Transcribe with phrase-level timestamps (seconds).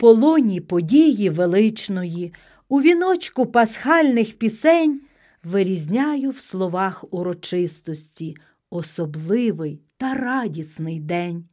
[0.00, 2.34] полоні події величної,
[2.68, 5.00] у віночку пасхальних пісень
[5.44, 8.36] вирізняю в словах урочистості
[8.70, 11.44] особливий та радісний день.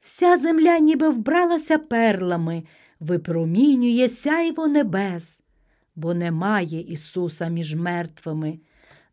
[0.00, 2.62] Вся земля ніби вбралася перлами,
[3.00, 5.42] випромінює сяйво небес,
[5.94, 8.58] бо немає Ісуса між мертвими.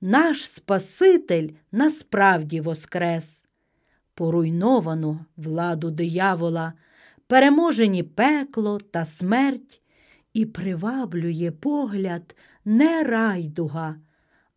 [0.02, 3.46] Наш Спаситель насправді воскрес.
[4.14, 6.74] Поруйновану владу диявола,
[7.28, 9.82] переможені пекло та смерть,
[10.34, 13.96] і приваблює погляд не райдуга,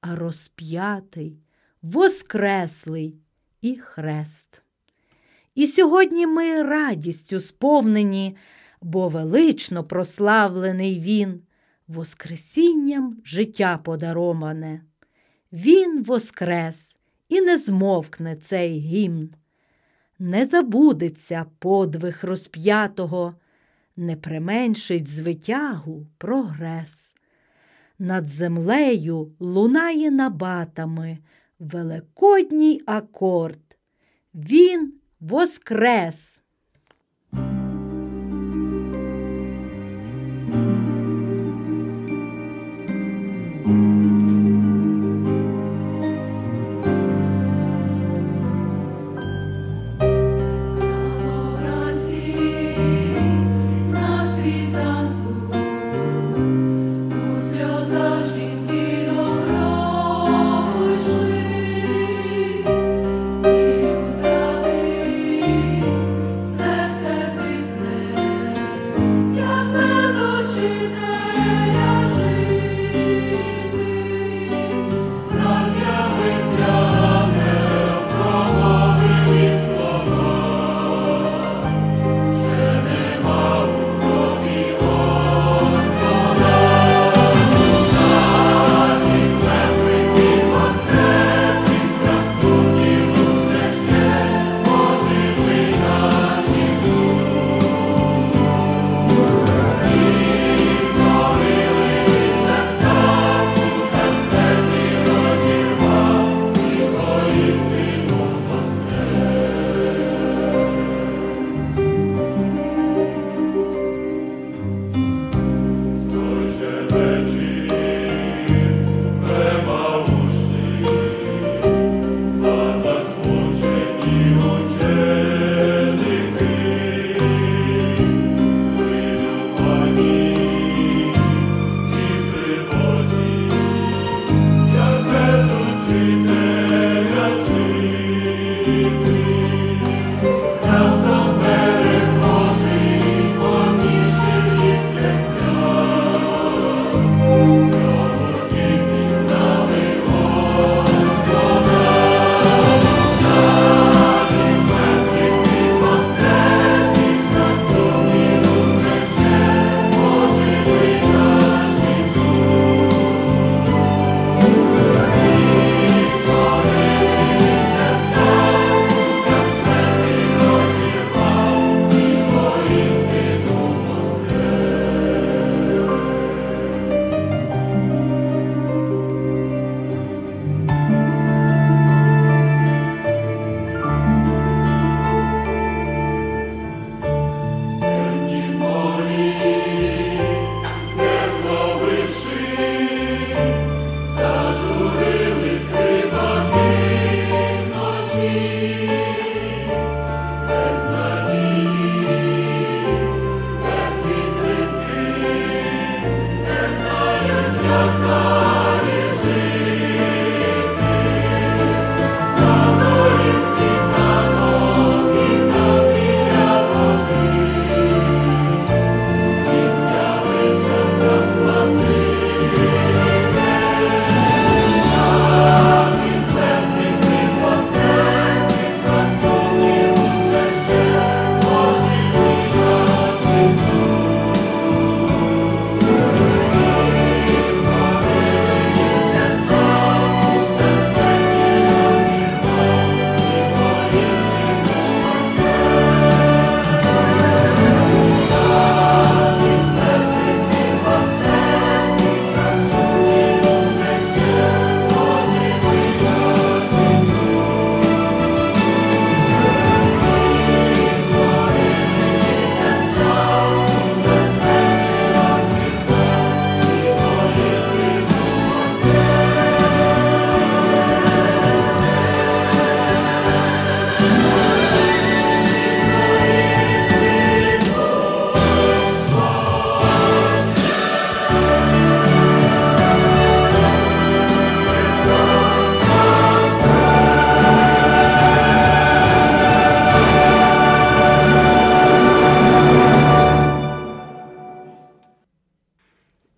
[0.01, 1.39] а розп'ятий,
[1.83, 3.19] воскреслий
[3.63, 4.63] і хрест.
[5.55, 8.37] І сьогодні ми радістю сповнені,
[8.83, 11.43] бо велично прославлений Він,
[11.89, 14.83] Воскресінням життя подароване.
[15.53, 16.97] Він воскрес
[17.29, 19.31] і не змовкне цей гімн.
[20.19, 23.35] Не забудеться подвиг розп'ятого,
[23.97, 27.17] не применшить звитягу прогрес.
[27.99, 31.19] Над землею лунає набатами
[31.59, 33.79] великодній акорд.
[34.35, 36.41] Він воскрес!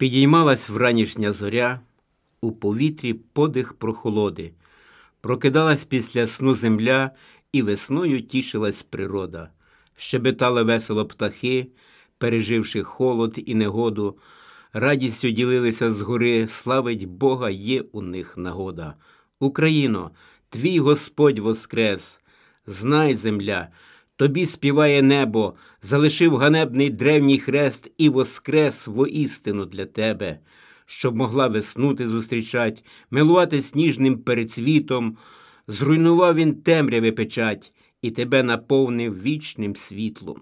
[0.08, 1.80] Підіймалась вранішня зоря,
[2.40, 4.52] у повітрі подих прохолоди,
[5.20, 7.10] прокидалась після сну земля,
[7.52, 9.50] і весною тішилась природа.
[9.96, 11.68] Щебетали весело птахи,
[12.18, 14.18] переживши холод і негоду,
[14.72, 18.94] радістю ділилися з гори, славить Бога, є у них нагода.
[19.40, 20.10] Україно,
[20.50, 22.20] твій Господь воскрес,
[22.66, 23.68] знай, земля,
[24.18, 30.38] тобі співає небо, залишив ганебний древній хрест і воскрес воістину для тебе,
[30.86, 35.16] щоб могла веснути зустрічать, милувати сніжним передсвітом,
[35.68, 37.72] зруйнував він темряви печать
[38.02, 40.40] і тебе наповнив вічним світлом.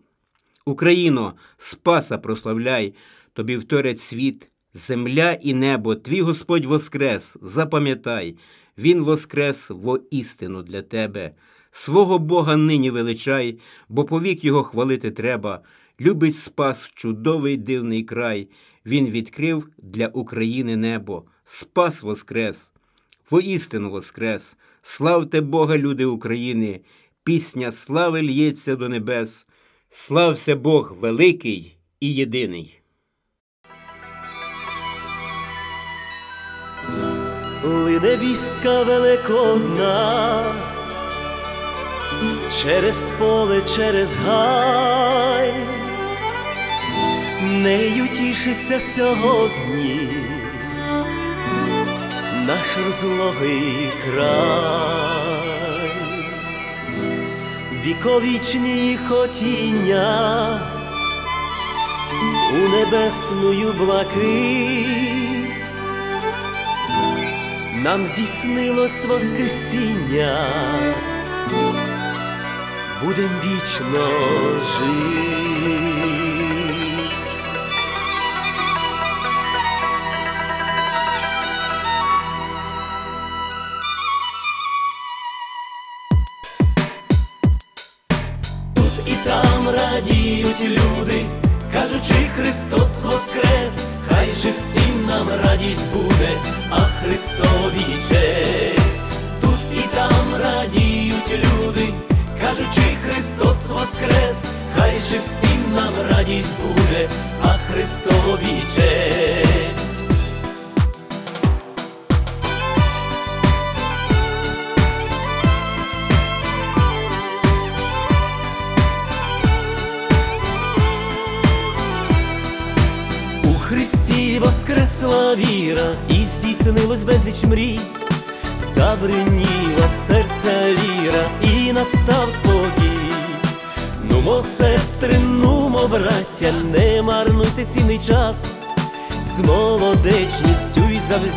[0.66, 2.94] Україно, спаса прославляй,
[3.32, 8.36] тобі вторять світ, земля і небо, твій Господь воскрес, запам'ятай,
[8.78, 11.34] Він воскрес воістину для тебе.
[11.76, 13.58] Свого Бога нині величай,
[13.88, 15.60] бо повік його хвалити треба.
[16.00, 18.48] Любить спас чудовий дивний край.
[18.86, 22.72] Він відкрив для України небо, спас воскрес,
[23.30, 26.80] воістину воскрес, славте Бога, люди України,
[27.24, 29.46] пісня слави л'ється до небес.
[29.88, 32.80] Слався Бог великий і єдиний.
[37.64, 40.54] Лине вістка великодна,
[42.62, 45.54] через поле, через гай,
[47.42, 50.08] нею тішиться сьогодні
[52.46, 55.46] наш розлогий край,
[57.84, 60.60] віковічні хотіння
[62.52, 65.26] у небесную блакить.
[67.74, 70.46] Нам здійснилось Воскресіння,
[73.02, 74.08] будем вічно
[74.60, 75.55] жить.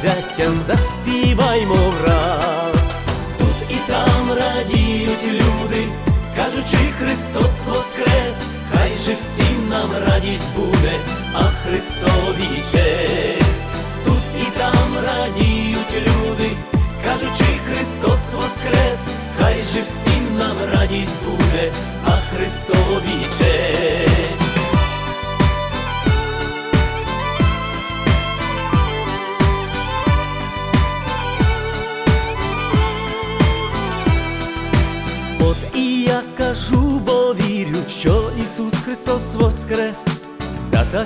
[0.03, 3.05] І заспіваймо враз.
[3.37, 5.83] Тут і там радіють люди,
[6.35, 8.37] кажучи, Христос воскрес,
[8.71, 10.91] хай же всім нам радість буде,
[11.33, 13.61] а Христові честь.
[14.05, 16.49] Тут і там радіють люди,
[17.05, 19.01] кажучи, Христос воскрес,
[19.39, 21.71] хай же всім нам радість буде,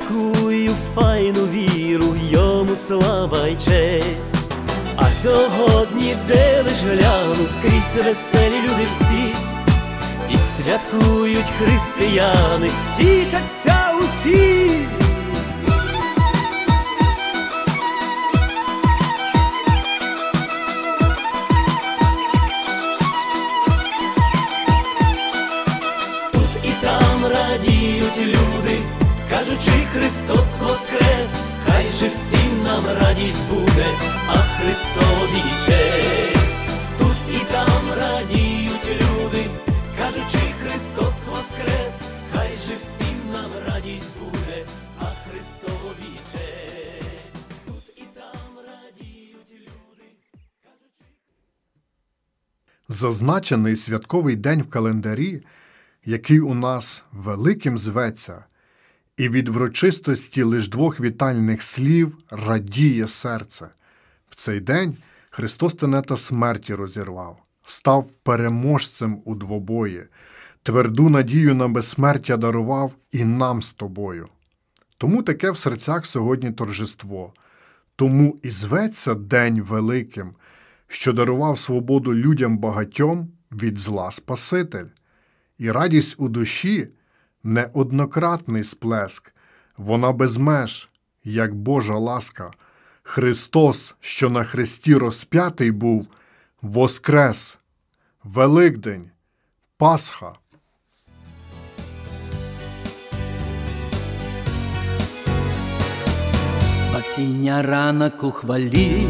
[0.03, 4.51] такую файну віру, йому слава й честь.
[4.95, 9.35] А сьогодні, де лиш гляну, скрізь веселі люди всі,
[10.29, 15.02] і святкують християни, тішаться усі.
[29.93, 33.85] Христос воскрес, хай же всім нам радість буде,
[34.27, 36.55] а Христові честь.
[36.99, 39.45] Тут і там радіють люди,
[39.97, 42.01] кажучи, Христос воскрес,
[42.33, 44.65] хай же всім нам радість буде,
[44.99, 47.45] а Христові честь.
[47.65, 50.07] Тут і там радіють люди,
[50.63, 51.05] кажучи.
[52.89, 55.43] Зазначений святковий день в календарі,
[56.05, 58.45] який у нас великим зветься,
[59.17, 63.67] і від врочистості лиш двох вітальних слів радіє серце.
[64.29, 64.97] В цей день
[65.29, 70.03] Христос тенета смерті розірвав, став переможцем у двобої,
[70.63, 74.27] тверду надію на безсмертя дарував і нам з тобою.
[74.97, 77.33] Тому таке в серцях сьогодні торжество.
[77.95, 80.33] Тому і зветься День Великим,
[80.87, 84.85] що дарував свободу людям багатьом від зла Спаситель,
[85.57, 86.89] і радість у душі
[87.43, 89.33] неоднократний сплеск,
[89.77, 90.89] вона без меж,
[91.23, 92.51] як Божа ласка.
[93.03, 96.07] Христос, що на хресті розп'ятий був,
[96.61, 97.57] Воскрес,
[98.23, 99.09] Великдень,
[99.77, 100.31] Пасха.
[106.81, 109.07] Спасіння ранок у хвалі,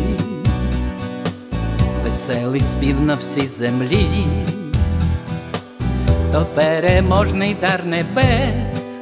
[2.04, 4.26] веселий спів на всій землі,
[6.34, 8.98] то переможний дар небес,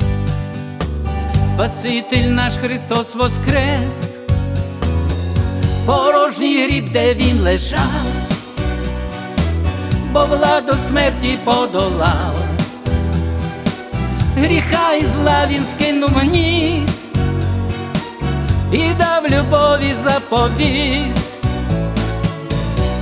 [1.50, 4.18] Спаситель наш Христос воскрес,
[5.86, 8.04] порожній гріб, де він лежав,
[10.12, 12.36] бо владу смерті подолав,
[14.38, 16.90] гріха і зла він скинув ніг
[18.74, 21.18] і дав любові заповіт,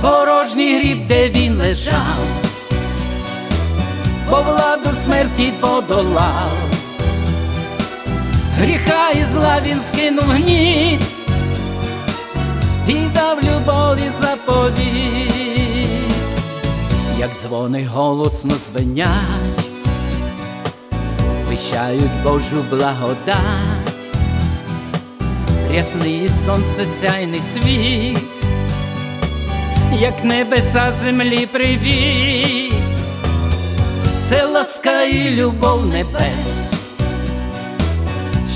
[0.02, 2.39] порожній гріб, де він лежав,
[4.30, 6.50] бо владу смерті подолав,
[8.58, 11.00] гріха і зла він скинув гніт
[12.88, 15.32] і дав любові заповіт,
[17.18, 19.70] як дзвони голосно звенять,
[21.40, 23.90] звіщають Божу благодать.
[25.74, 28.18] Рясний сонце сяйний світ,
[29.92, 32.59] як небеса землі привіт,
[34.30, 36.68] це ласка і любов небес,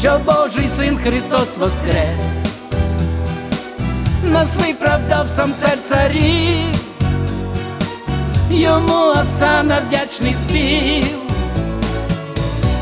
[0.01, 2.45] що Божий син Христос воскрес,
[4.23, 6.75] нас виправдав сам цар царів,
[8.51, 11.19] йому осана вдячний спів,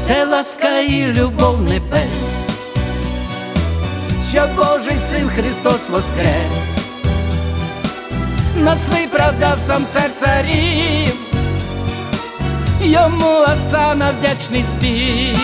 [0.07, 2.47] це ласка і любов небес
[4.31, 6.75] що Божий син Христос воскрес,
[8.57, 11.32] нас виправдав сам цар царів,
[12.85, 15.39] йому осана вдячний спів.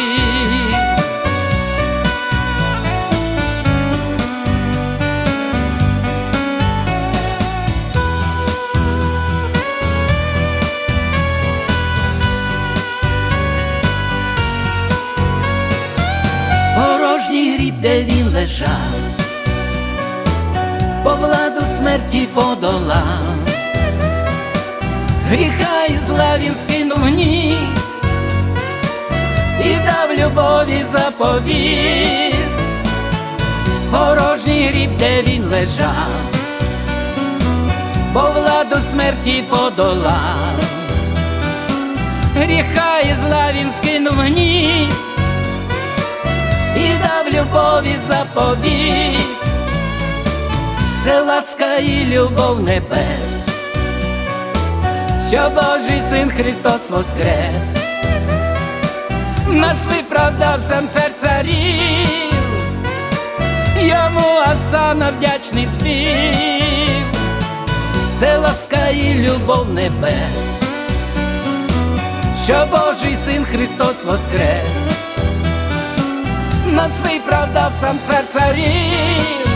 [16.76, 18.68] Порожній гріб, де він лежав,
[21.04, 23.22] по владу смерті подолав,
[25.28, 27.78] гріха зла він скинув ніт
[29.64, 32.34] і дав любові заповіт,
[33.90, 36.10] порожній гріб, де він лежав,
[38.12, 40.54] по владу смерті подолав,
[42.36, 44.94] гріха і зла він скинув ніт
[46.76, 49.26] і дав любові заповіт,
[51.04, 53.27] це ласка і любов небес,
[55.28, 57.76] що Божий син Христос воскрес,
[59.48, 62.34] нас виправдав сам цар царів,
[63.76, 67.04] йому осана вдячний спів,
[68.18, 70.60] це ласка і любов небес,
[72.44, 74.90] що Божий син Христос воскрес.
[76.66, 79.48] Нас виправдав сам цар царів,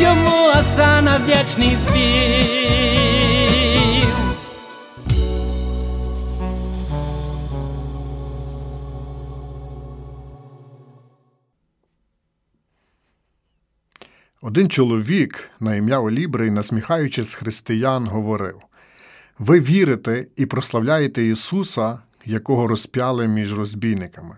[0.00, 3.01] йому осана вдячний спів.
[14.44, 18.60] Один чоловік на ім'я Олібрий, насміхаючись з християн, говорив:
[19.38, 24.36] Ви вірите і прославляєте Ісуса, якого розп'яли між розбійниками.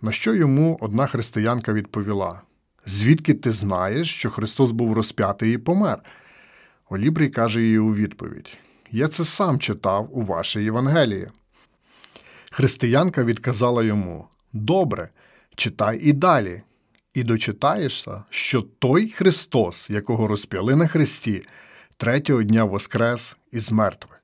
[0.00, 2.40] На що йому одна християнка відповіла:
[2.86, 6.02] Звідки ти знаєш, що Христос був розп'ятий і помер?
[6.90, 8.56] Олібрій каже їй у відповідь:
[8.90, 11.28] Я це сам читав у вашій Євангелії.
[12.50, 15.08] Християнка відказала йому: Добре,
[15.56, 16.62] читай і далі.
[17.16, 21.42] І дочитаєшся, що той Христос, якого розп'яли на хресті,
[21.96, 24.22] третього дня воскрес із мертвих.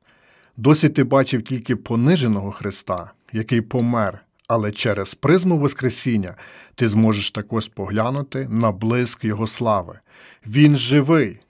[0.57, 6.35] Досі ти бачив тільки пониженого Христа, який помер, але через призму Воскресіння
[6.75, 9.99] ти зможеш також поглянути на блиск Його слави.
[10.47, 11.41] Він живий.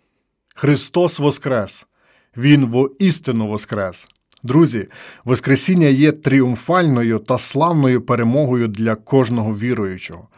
[0.55, 1.87] Христос Воскрес!
[2.37, 4.07] Він воістину Воскрес!
[4.43, 4.89] Друзі,
[5.25, 10.29] Воскресіння є тріумфальною та славною перемогою для кожного віруючого.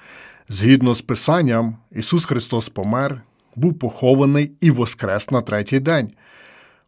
[0.48, 3.22] Згідно з Писанням, Ісус Христос помер,
[3.56, 6.10] був похований і воскрес на третій день.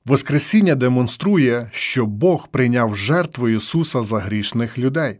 [0.04, 5.18] Воскресіння демонструє, що Бог прийняв жертву Ісуса за грішних людей.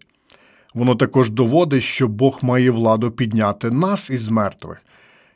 [0.74, 4.78] Воно також доводить, що Бог має владу підняти нас із мертвих.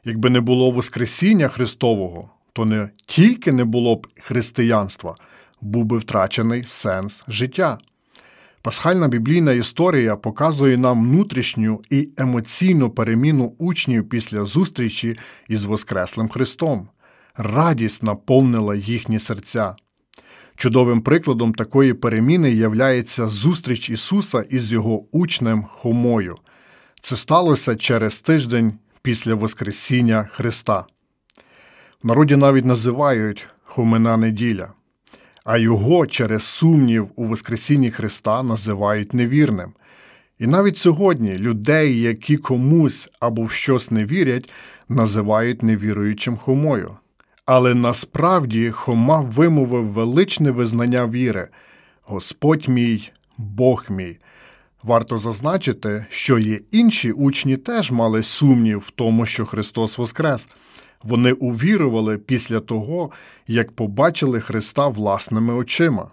[0.04, 5.14] Якби не було Воскресіння Христового, то не тільки не було б християнства,
[5.60, 7.78] був би втрачений сенс життя.
[8.62, 16.88] Пасхальна біблійна історія показує нам внутрішню і емоційну переміну учнів після зустрічі із Воскреслим Христом.
[17.36, 19.74] Радість наповнила їхні серця.
[20.56, 26.36] Чудовим прикладом такої переміни являється зустріч Ісуса із його учнем Хомою.
[27.02, 30.84] Це сталося через тиждень після Воскресіння Христа.
[32.02, 34.68] В народі навіть називають Хомина неділя,
[35.44, 39.72] а його через сумнів у Воскресінні Христа називають невірним.
[40.38, 44.50] І навіть сьогодні людей, які комусь або в щось не вірять,
[44.88, 46.96] називають невіруючим Хомою.
[47.46, 51.48] Але насправді Хома вимовив величне визнання віри
[52.02, 54.18] Господь мій, Бог мій.
[54.82, 60.46] Варто зазначити, що є інші учні теж мали сумнів в тому, що Христос Воскрес.
[61.02, 63.10] Вони увірували після того,
[63.46, 66.10] як побачили Христа власними очима.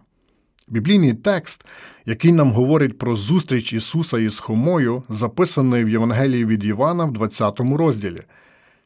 [0.67, 1.65] Біблійний текст,
[2.05, 7.59] який нам говорить про зустріч Ісуса із Хомою, записаний в Євангелії від Івана в 20
[7.59, 8.19] розділі.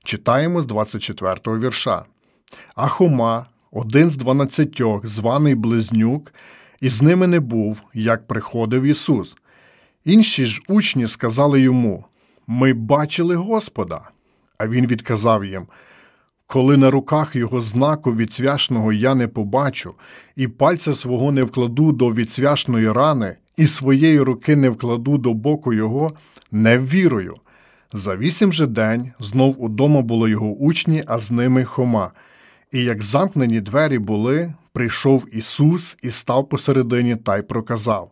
[0.04, 2.06] Читаємо з 24 вірша.
[2.76, 6.34] А Хома, один з дванадцятьох, званий Близнюк,
[6.82, 9.36] і з ними не був, як приходив Ісус.
[10.06, 12.06] Інші ж учні сказали йому:
[12.48, 14.02] Ми бачили Господа.
[14.58, 15.68] А він відказав їм:
[16.52, 19.94] Коли на руках його знаку відсвяшного я не побачу,
[20.36, 25.74] і пальця свого не вкладу до відсвяшної рани, і своєї руки не вкладу до боку
[25.74, 26.12] його,
[26.52, 27.36] не ввірую.
[27.94, 32.12] За вісім же день знов удома було його учні, а з ними Хома.
[32.72, 38.10] І як замкнені двері були, прийшов Ісус і став посередині та й проказав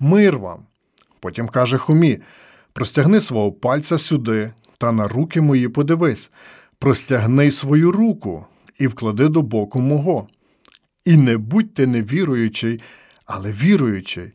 [0.00, 0.60] Мир вам!
[1.20, 2.18] Потім каже Хомі
[2.72, 6.30] Простягни свого пальця сюди та на руки мої подивись,
[6.78, 8.46] простягни свою руку
[8.78, 10.28] і вклади до боку мого.
[11.04, 12.80] І не будьте невіруючий,
[13.26, 14.32] але віруючий.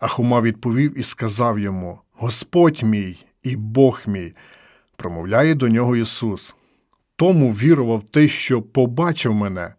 [0.00, 4.32] А Хома відповів і сказав йому Господь мій і Бог мій,
[4.96, 6.54] промовляє до нього Ісус.
[7.16, 9.74] Тому вірував ти, що побачив мене,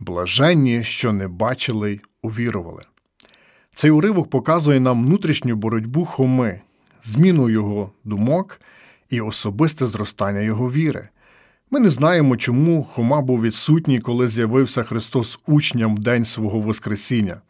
[0.00, 2.82] блаженні, що не бачили увірували.
[3.74, 6.60] Цей уривок показує нам внутрішню боротьбу Хоми,
[7.04, 8.60] зміну його думок
[9.10, 11.08] і особисте зростання його віри.
[11.74, 17.40] Ми не знаємо, чому Хома був відсутній, коли з'явився Христос учням в день свого Воскресіння.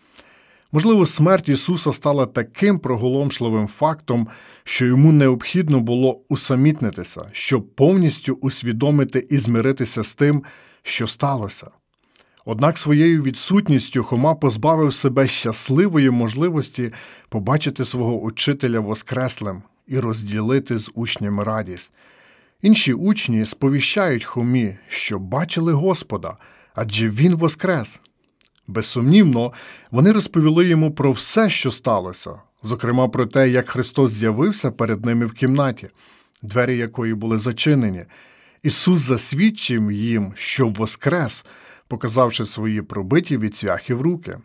[0.73, 4.29] Можливо, смерть Ісуса стала таким проголомшливим фактом,
[4.65, 10.43] що йому необхідно було усамітнитися, щоб повністю усвідомити і змиритися з тим,
[10.83, 11.67] що сталося.
[12.45, 16.93] Однак своєю відсутністю Хома позбавив себе щасливої можливості
[17.29, 21.93] побачити свого учителя Воскреслим і розділити з учнями радість.
[22.63, 26.37] Інші учні сповіщають Хомі, що бачили Господа,
[26.75, 27.99] адже Він воскрес.
[28.67, 29.53] Безсумнівно,
[29.91, 32.31] вони розповіли йому про все, що сталося,
[32.63, 35.89] зокрема про те, як Христос з'явився перед ними в кімнаті,
[36.43, 38.05] двері якої були зачинені.
[38.63, 41.45] Ісус засвідчив їм, що воскрес,
[41.89, 44.39] показавши свої пробиті від цвяхів руки.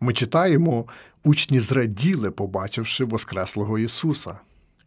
[0.00, 0.86] Ми читаємо,
[1.24, 4.38] учні зраділи, побачивши Воскреслого Ісуса,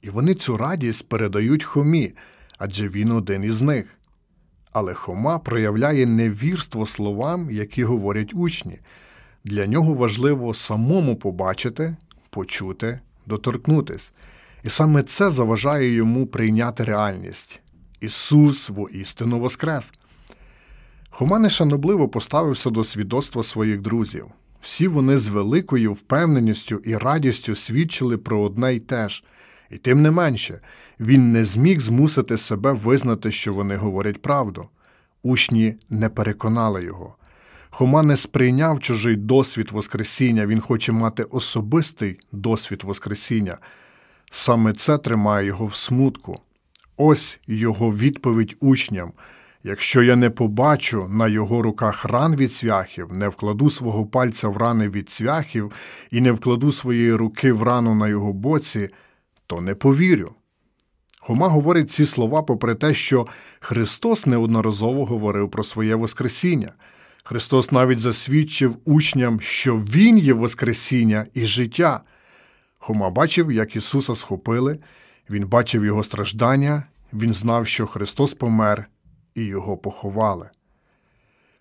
[0.05, 2.13] і вони цю радість передають Хомі,
[2.57, 3.85] адже Він один із них.
[4.71, 8.79] Але Хома проявляє невірство словам, які говорять учні.
[9.43, 11.95] Для нього важливо самому побачити,
[12.29, 14.11] почути, доторкнутись.
[14.63, 17.61] І саме це заважає йому прийняти реальність.
[18.01, 19.91] Ісус воістину воскрес.
[21.09, 24.25] Хома нешанобливо поставився до свідоцтва своїх друзів.
[24.61, 29.23] Всі вони з великою впевненістю і радістю свідчили про одне й те ж.
[29.69, 30.59] І тим не менше,
[30.99, 34.67] він не зміг змусити себе визнати, що вони говорять правду.
[35.23, 37.15] Учні не переконали його.
[37.69, 43.57] Хома не сприйняв чужий досвід Воскресіння, він хоче мати особистий досвід Воскресіння.
[44.31, 46.35] Саме це тримає його в смутку.
[46.97, 49.11] Ось його відповідь учням.
[49.63, 54.57] Якщо я не побачу на його руках ран від цвяхів, не вкладу свого пальця в
[54.57, 55.71] рани від цвяхів
[56.11, 58.89] і не вкладу своєї руки в рану на його боці,
[59.47, 60.31] то не повірю.
[61.19, 63.27] Хома говорить ці слова попри те, що
[63.59, 66.71] Христос неодноразово говорив про своє Воскресіння.
[67.23, 72.01] Христос навіть засвідчив учням, що Він є Воскресіння і життя.
[72.77, 74.79] Хома бачив, як Ісуса схопили,
[75.29, 78.87] Він бачив Його страждання, Він знав, що Христос помер
[79.35, 80.49] і Його поховали.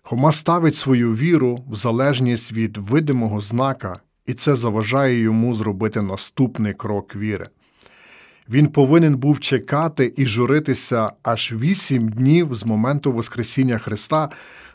[0.01, 6.73] Хома ставить свою віру в залежність від видимого знака і це заважає йому зробити наступний
[6.73, 7.47] крок віри.
[8.49, 14.29] Він повинен був чекати і журитися аж вісім днів з моменту Воскресіння Христа,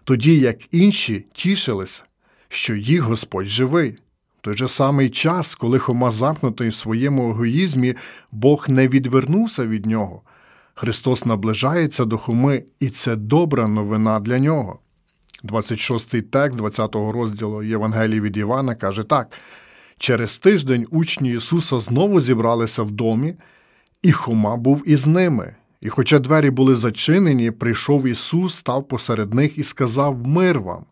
[0.04, 2.02] тоді як інші тішилися,
[2.48, 3.90] що їх Господь живий.
[4.38, 7.94] В той же самий час, коли Хома замкнутий в своєму егоїзмі,
[8.32, 10.22] Бог не відвернувся від нього.
[10.74, 14.78] Христос наближається до Хоми, і це добра новина для нього.
[15.44, 19.32] 26-й текст 20-го розділу Євангелії від Івана каже так:
[19.98, 23.34] через тиждень учні Ісуса знову зібралися в домі,
[24.02, 25.54] і Хома був із ними.
[25.80, 30.84] І хоча двері були зачинені, прийшов Ісус, став посеред них і сказав Мир вам.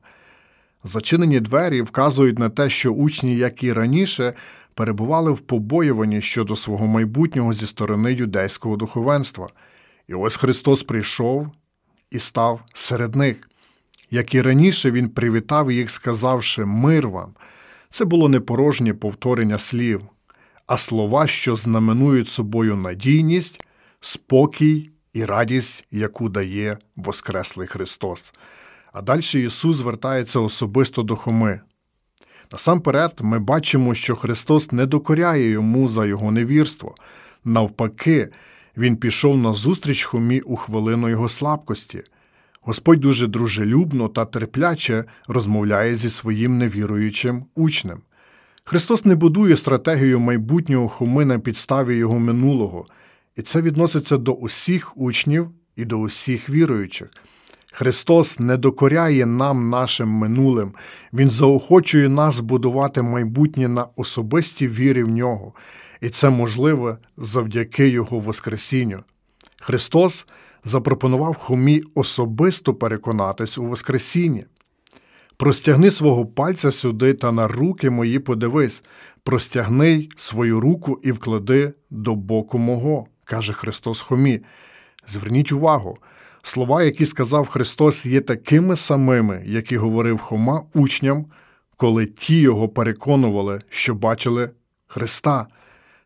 [0.84, 4.34] Зачинені двері вказують на те, що учні, як і раніше,
[4.74, 9.48] перебували в побоюванні щодо свого майбутнього зі сторони юдейського духовенства.
[10.08, 11.50] І ось Христос прийшов
[12.10, 13.36] і став серед них.
[14.10, 17.34] Як і раніше, Він привітав їх, сказавши Мир вам.
[17.90, 20.02] Це було не порожнє повторення слів,
[20.68, 23.64] а слова, що знаменують собою надійність,
[24.00, 28.32] спокій і радість, яку дає Воскреслий Христос.
[28.92, 31.60] А далі Ісус звертається особисто до Хоми.
[32.52, 36.94] Насамперед, ми бачимо, що Христос не докоряє йому за його невірство.
[37.44, 38.28] Навпаки,
[38.76, 42.02] Він пішов на зустріч Хомі у хвилину його слабкості.
[42.60, 48.02] Господь дуже дружелюбно та терпляче розмовляє зі своїм невіруючим учнем.
[48.68, 52.86] Христос не будує стратегію майбутнього Хоми на підставі його минулого,
[53.36, 57.08] і це відноситься до усіх учнів і до усіх віруючих.
[57.72, 60.74] Христос не докоряє нам нашим минулим,
[61.12, 65.52] Він заохочує нас будувати майбутнє на особистій вірі в нього,
[66.00, 68.98] і це можливо завдяки Його Воскресінню.
[69.60, 70.26] Христос
[70.64, 74.44] запропонував Хомі особисто переконатись у Воскресінні.
[75.38, 78.82] Простягни свого пальця сюди та на руки мої подивись,
[79.22, 84.40] простягни свою руку і вклади до боку мого, каже Христос Хомі.
[85.08, 85.98] Зверніть увагу,
[86.42, 91.26] слова, які сказав Христос, є такими самими, які говорив Хома учням,
[91.76, 94.50] коли ті його переконували, що бачили
[94.86, 95.46] Христа.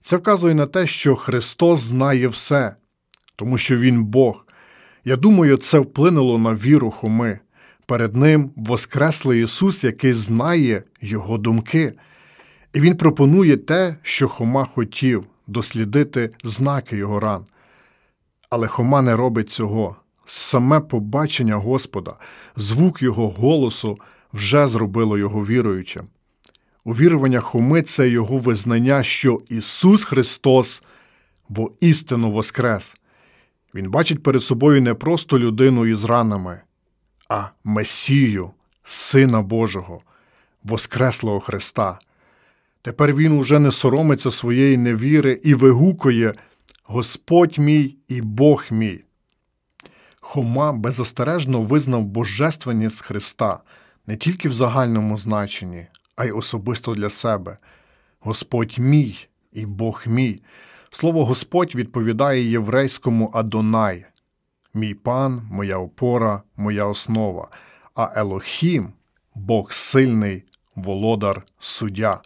[0.03, 2.77] Це вказує на те, що Христос знає все,
[3.37, 4.47] тому що Він Бог.
[5.05, 7.39] Я думаю, це вплинуло на віру Хоми.
[7.87, 11.93] Перед ним Воскреслий Ісус, який знає Його думки.
[12.73, 17.47] І Він пропонує те, що Хома хотів дослідити знаки Його ран.
[18.51, 19.97] Але Хома не робить цього.
[20.27, 22.15] Саме побачення Господа,
[22.57, 23.99] звук Його голосу
[24.33, 26.07] вже зробило його віруючим.
[26.85, 30.83] Увірування Хоми це його визнання, що Ісус Христос
[31.49, 32.95] воістину воскрес.
[33.75, 36.61] Він бачить перед собою не просто людину із ранами,
[37.33, 38.51] а Месію,
[38.85, 40.03] Сина Божого,
[40.65, 41.99] Воскреслого Христа.
[42.83, 46.35] Тепер він уже не соромиться своєї невіри і вигукує
[46.85, 49.01] Господь мій і Бог мій.
[50.21, 53.61] Хома беззастережно визнав божественність Христа
[54.07, 57.59] не тільки в загальному значенні, а й особисто для себе.
[58.21, 60.41] Господь мій і Бог мій.
[60.91, 64.07] Слово Господь відповідає єврейському Адонай,
[64.75, 67.49] мій пан, моя опора, моя основа,
[67.95, 68.93] а Елохім
[69.35, 72.21] Бог сильний, володар, суддя.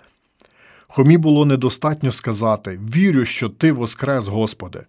[0.89, 4.85] Хомі було недостатньо сказати Вірю, що ти воскрес, Господи.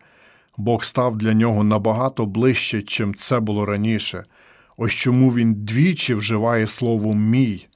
[0.58, 4.26] Бог став для нього набагато ближче, чим це було раніше.
[4.78, 7.68] Ось чому він двічі вживає слово мій.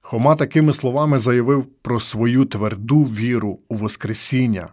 [0.00, 4.68] Хома такими словами заявив про свою тверду віру у Воскресіння,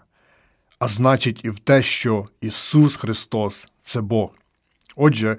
[0.80, 4.30] а значить, і в те, що Ісус Христос це Бог.
[4.96, 5.38] Отже,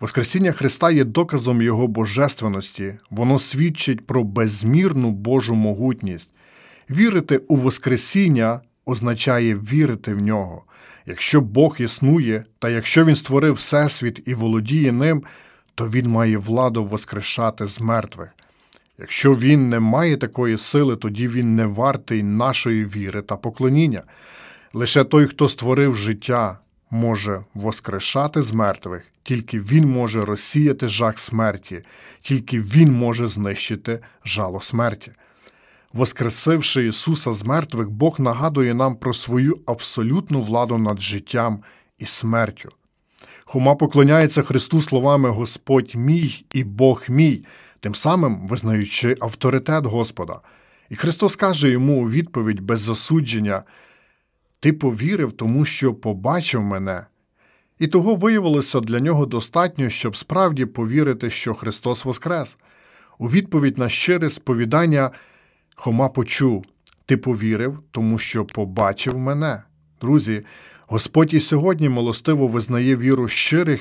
[0.00, 6.30] Воскресіння Христа є доказом Його божественності, воно свідчить про безмірну Божу могутність.
[6.90, 10.62] Вірити у Воскресіння означає вірити в нього.
[11.06, 15.22] Якщо Бог існує, та якщо Він створив Всесвіт і володіє ним,
[15.74, 18.28] то Він має владу воскрешати з мертвих.
[18.98, 24.02] Якщо він не має такої сили, тоді він не вартий нашої віри та поклоніння.
[24.72, 26.58] Лише той, хто створив життя,
[26.90, 31.82] може воскрешати з мертвих, тільки він може розсіяти жах смерті,
[32.20, 35.12] тільки він може знищити жало смерті.
[35.92, 41.62] Воскресивши Ісуса з мертвих, Бог нагадує нам про свою абсолютну владу над життям
[41.98, 42.68] і смертю.
[43.44, 47.44] Хома поклоняється Христу словами Господь мій і Бог мій,
[47.80, 50.40] тим самим визнаючи авторитет Господа.
[50.90, 53.62] І Христос каже йому у відповідь без засудження:
[54.60, 57.06] Ти повірив, тому що побачив мене.
[57.78, 62.56] І того виявилося для нього достатньо, щоб справді повірити, що Христос Воскрес.
[63.18, 65.10] У відповідь на щире сповідання
[65.74, 66.64] Хома почув,
[67.06, 69.62] ти повірив, тому що побачив мене.
[70.00, 70.42] Друзі,
[70.86, 73.80] Господь і сьогодні милостиво визнає віру щирих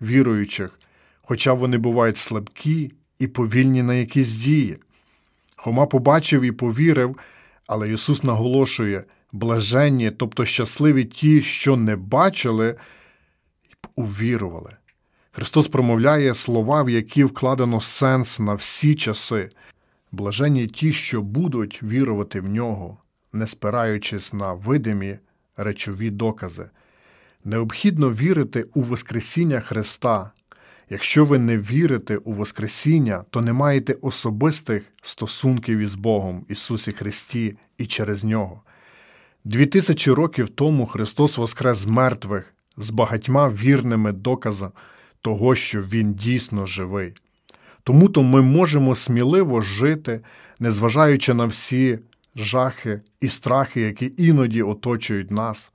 [0.00, 0.78] віруючих,
[1.22, 4.76] хоча вони бувають слабкі і повільні на якісь дії.
[5.56, 7.16] Хома побачив і повірив,
[7.66, 12.76] але Ісус наголошує блаженні, тобто щасливі ті, що не бачили
[13.96, 14.76] увірували.
[15.32, 19.50] Христос промовляє слова, в які вкладено сенс на всі часи.
[20.12, 22.98] Блаженні ті, що будуть вірувати в нього,
[23.32, 25.18] не спираючись на видимі
[25.56, 26.70] речові докази.
[27.44, 30.30] Необхідно вірити у Воскресіння Христа.
[30.92, 37.56] Якщо ви не вірите у Воскресіння, то не маєте особистих стосунків із Богом, Ісусі Христі
[37.78, 38.62] і через Нього.
[39.44, 44.72] Дві тисячі років тому Христос воскрес з мертвих з багатьма вірними доказами
[45.20, 47.14] того, що Він дійсно живий.
[47.82, 50.20] Тому то ми можемо сміливо жити,
[50.58, 51.98] незважаючи на всі
[52.36, 55.70] жахи і страхи, які іноді оточують нас.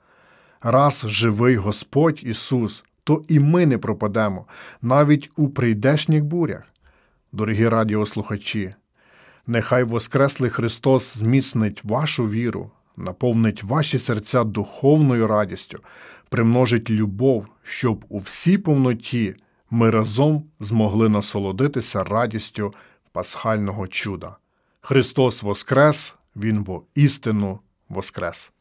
[0.62, 4.46] Раз живий Господь Ісус, то і ми не пропадемо,
[4.82, 6.64] навіть у прийдешніх бурях.
[7.32, 8.74] Дорогі радіослухачі,
[9.48, 15.80] нехай Воскреслий Христос зміцнить вашу віру, наповнить ваші серця духовною радістю,
[16.30, 19.36] примножить любов, щоб у всій повноті
[19.70, 22.74] ми разом змогли насолодитися радістю
[23.12, 24.36] пасхального чуда.
[24.82, 28.52] Христос Воскрес, Він воістину Воскрес!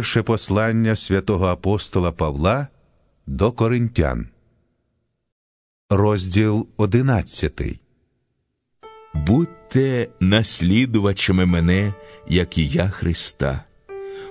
[0.00, 2.68] Перше послання святого апостола Павла
[3.26, 4.28] до Коринтян.
[5.90, 7.80] Розділ одинадцятий.
[9.14, 11.94] Будьте наслідувачами мене,
[12.28, 13.64] як і я Христа.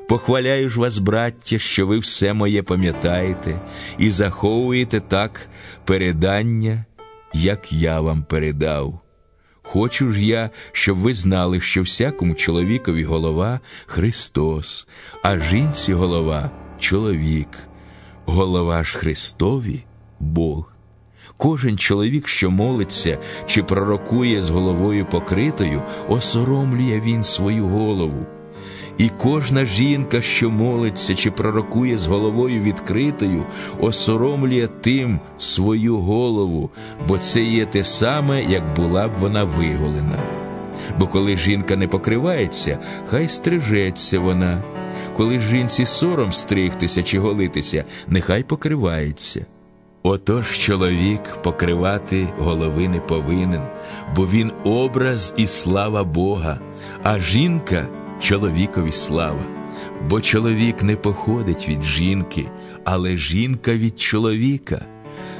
[0.07, 3.59] Похваляю ж вас, браття, що ви все моє пам'ятаєте
[3.97, 5.49] і заховуєте так
[5.85, 6.85] передання,
[7.33, 9.01] як я вам передав.
[9.71, 14.87] Хочу ж я, щоб ви знали, що всякому чоловікові голова Христос,
[15.21, 17.47] а жінці голова чоловік,
[18.25, 19.83] голова ж Христові
[20.19, 20.71] Бог.
[21.37, 28.25] Кожен чоловік, що молиться чи пророкує з головою покритою, осоромлює він свою голову.
[28.99, 33.43] І кожна жінка, що молиться чи пророкує з головою відкритою,
[33.79, 36.69] осоромлює тим свою голову,
[37.07, 40.19] бо це є те саме, як була б вона виголена.
[40.99, 44.63] Бо коли жінка не покривається, хай стрижеться вона.
[45.17, 49.45] Коли жінці сором стригтися чи голитися, нехай покривається.
[50.03, 53.61] Отож чоловік покривати голови не повинен,
[54.15, 56.59] бо він образ і слава Бога,
[57.03, 57.87] а жінка
[58.19, 59.43] чоловікові слава.
[60.09, 62.45] Бо чоловік не походить від жінки,
[62.83, 64.81] але жінка від чоловіка.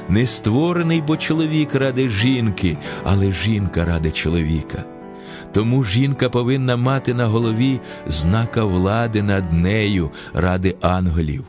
[0.08, 4.84] Не створений бо чоловік ради жінки, але жінка ради чоловіка.
[5.52, 11.44] Тому жінка повинна мати на голові знака влади над нею ради ангелів.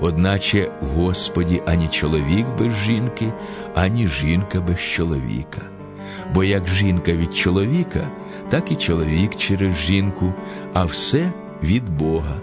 [0.00, 3.32] Одначе Господі ані чоловік без жінки,
[3.74, 5.60] ані жінка без чоловіка.
[6.34, 8.00] Бо як жінка від чоловіка,
[8.52, 10.34] так і чоловік через жінку,
[10.72, 12.40] а все від Бога.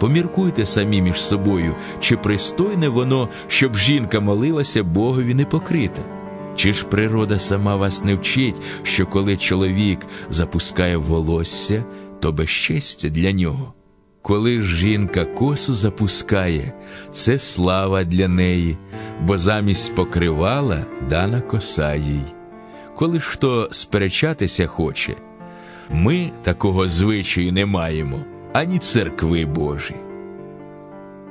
[0.00, 6.02] Поміркуйте самі між собою, чи пристойне воно, щоб жінка молилася Богові непокрита.
[6.56, 11.84] Чи ж природа сама вас не вчить, що коли чоловік запускає волосся,
[12.20, 13.74] то безчестя для нього?
[14.22, 16.72] Коли ж жінка косу запускає,
[17.10, 18.76] це слава для неї,
[19.22, 22.34] бо замість покривала дана коса їй.
[22.96, 25.14] Коли ж хто сперечатися хоче,
[25.90, 28.20] ми такого звичаю не маємо,
[28.52, 29.94] ані церкви Божі.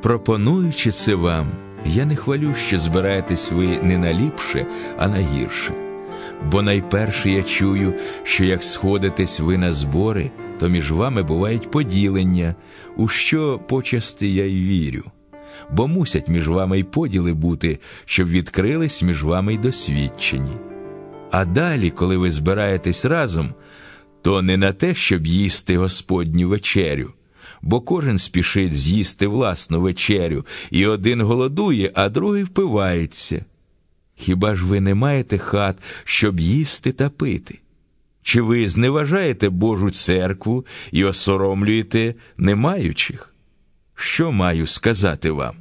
[0.01, 1.47] Пропонуючи це вам,
[1.85, 4.65] я не хвалю, що збираєтесь ви не на ліпше,
[4.97, 5.73] а на гірше.
[6.51, 7.93] Бо найперше я чую,
[8.23, 12.55] що як сходитесь ви на збори, то між вами бувають поділення,
[12.95, 15.03] у що почасти я й вірю.
[15.71, 20.51] Бо мусять між вами й поділи бути, щоб відкрились між вами й досвідчені.
[21.31, 23.53] А далі, коли ви збираєтесь разом,
[24.21, 27.13] то не на те, щоб їсти Господню вечерю,
[27.61, 33.45] бо кожен спішить з'їсти власну вечерю, і один голодує, а другий впивається.
[34.15, 37.59] Хіба ж ви не маєте хат, щоб їсти та пити?
[38.21, 43.35] Чи ви зневажаєте Божу церкву і осоромлюєте немаючих?
[43.95, 45.55] Що маю сказати вам?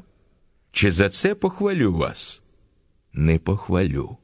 [0.72, 2.42] Чи за це похвалю вас?
[3.12, 4.16] Не похвалю.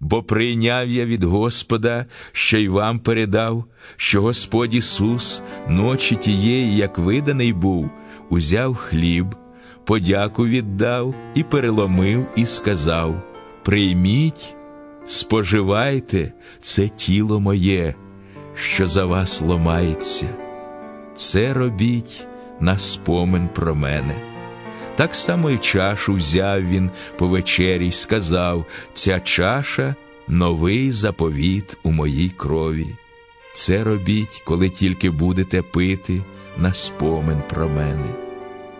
[0.00, 3.64] Бо прийняв я від Господа, що й вам передав,
[3.96, 7.90] що Господь Ісус, ночі тієї, як виданий був,
[8.30, 9.26] узяв хліб,
[9.84, 13.22] подяку віддав і переломив, і сказав:
[13.62, 14.56] Прийміть,
[15.06, 17.94] споживайте це тіло моє,
[18.54, 20.26] що за вас ломається.
[21.14, 22.26] Це робіть
[22.60, 24.33] на спомин про мене.
[24.96, 29.94] Так само й чашу взяв він по вечері й сказав: ця чаша
[30.28, 32.86] новий заповіт у моїй крові.
[33.54, 36.22] Це робіть, коли тільки будете пити
[36.56, 38.08] на спомин про мене.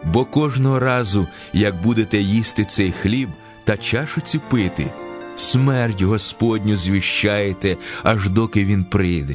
[0.05, 3.29] Бо кожного разу, як будете їсти цей хліб
[3.65, 4.91] та чашу цю пити,
[5.37, 9.35] смерть Господню звіщаєте, аж доки він прийде.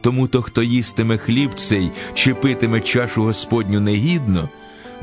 [0.00, 4.48] Тому то, хто їстиме хліб цей чи питиме чашу Господню негідно,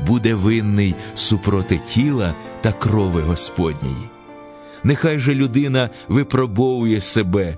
[0.06, 4.08] буде винний супроти тіла та крови Господньої.
[4.84, 7.56] Нехай же людина випробовує себе,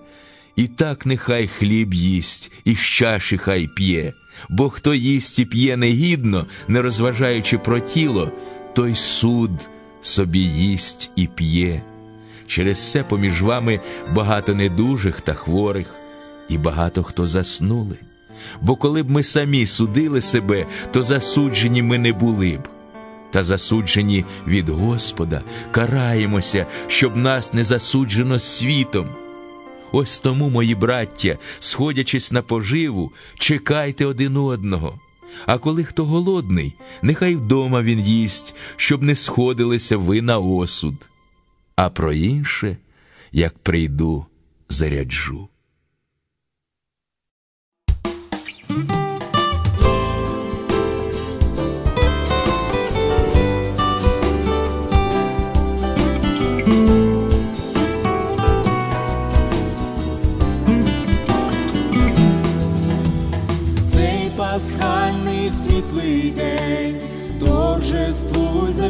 [0.56, 4.12] і так нехай хліб їсть, і з чаші хай п'є,
[4.48, 8.30] бо хто їсть і п'є негідно, не розважаючи про тіло,
[8.74, 9.50] той суд
[10.02, 11.82] собі їсть і п'є.
[12.46, 13.80] Через це поміж вами
[14.14, 15.94] багато недужих та хворих,
[16.48, 17.96] і багато хто заснули.
[18.60, 22.68] Бо коли б ми самі судили себе, то засуджені ми не були б.
[23.30, 29.08] Та засуджені від Господа, караємося, щоб нас не засуджено світом.
[29.92, 34.98] Ось тому, мої браття, сходячись на поживу, чекайте один одного.
[35.46, 40.94] А коли хто голодний, нехай вдома він їсть, щоб не сходилися ви на осуд.
[41.76, 42.76] А про інше,
[43.32, 44.26] як прийду,
[44.68, 45.48] заряджу.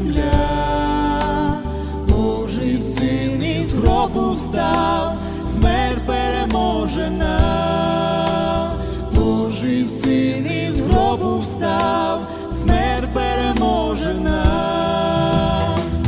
[0.05, 1.63] Земля,
[2.09, 5.15] Божий син із гробу встав,
[5.47, 7.41] смерть переможена,
[9.15, 14.45] Божий син із гробу встав, смерть переможена.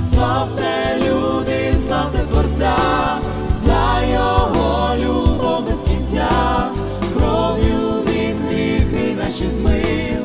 [0.03, 2.77] Славте люди, славте Творця,
[3.57, 6.31] за його любов без кінця,
[7.15, 10.16] кров'ю від гріхи наші змив,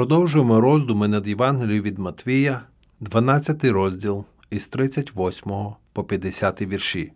[0.00, 2.60] Продовжуємо роздуми над Євангелією від Матвія,
[3.00, 5.52] 12 розділ із 38
[5.92, 7.12] по 50 вірші.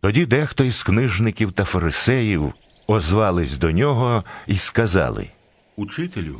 [0.00, 2.52] Тоді дехто із книжників та фарисеїв
[2.86, 5.28] озвались до нього і сказали.
[5.76, 6.36] Учителю,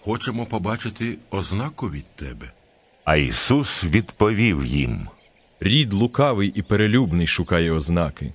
[0.00, 2.52] хочемо побачити ознаку від тебе.
[3.04, 5.08] А Ісус відповів їм.
[5.60, 8.34] Рід лукавий і перелюбний шукає ознаки,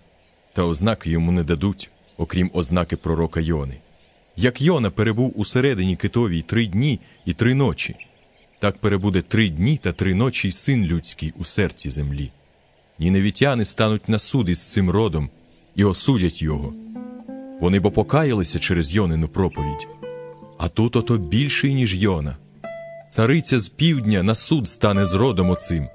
[0.53, 3.77] та ознаки йому не дадуть, окрім ознаки пророка Йони.
[4.39, 7.95] Як Йона перебув усередині китовій три дні і три ночі,
[8.59, 12.31] так перебуде три дні та три ночі й син людський у серці землі.
[12.99, 15.29] Ніневітяни стануть на суд із цим родом
[15.75, 16.73] і осудять його.
[17.61, 19.87] Вони бо покаялися через Йонину проповідь.
[20.57, 22.37] А тут ото більший, ніж Йона.
[23.09, 25.87] Цариця з півдня на суд стане з родом оцим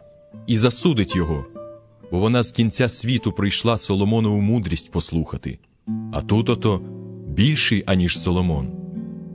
[0.47, 1.47] і засудить його,
[2.11, 5.59] бо вона з кінця світу прийшла Соломонову мудрість послухати,
[6.13, 6.81] а тут ото
[7.33, 8.69] більший, аніж Соломон.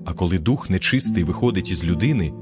[0.06, 2.34] А коли дух нечистий виходить із людини,